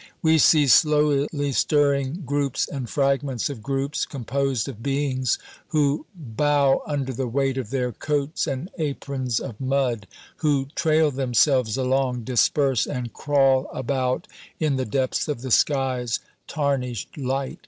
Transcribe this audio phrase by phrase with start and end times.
[0.23, 7.13] We see slowly stirring groups and fragments of groups, composed of beings who bow under
[7.13, 13.13] the weight of their coats and aprons of mud, who trail themselves along, disperse, and
[13.13, 14.27] crawl about
[14.59, 17.59] in the depths of the sky's tarnished light.